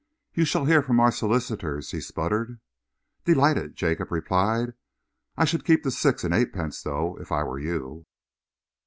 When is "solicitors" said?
1.11-1.91